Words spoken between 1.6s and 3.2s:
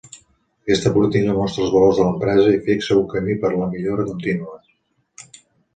els valors de l'empresa i fixa un